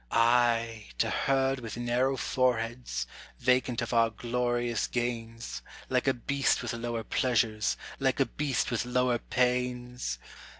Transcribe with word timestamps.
I, 0.09 0.87
to 0.97 1.11
herd 1.11 1.59
with 1.59 1.77
narrow 1.77 2.17
foreheads 2.17 3.05
vacant 3.37 3.83
of 3.83 3.93
our 3.93 4.09
glorious 4.09 4.87
gains, 4.87 5.61
Like 5.89 6.07
a 6.07 6.13
beast 6.15 6.63
with 6.63 6.73
lower 6.73 7.03
pleasures, 7.03 7.77
like 7.99 8.19
a 8.19 8.25
beast 8.25 8.71
with 8.71 8.83
lower 8.83 9.19
pains! 9.19 10.17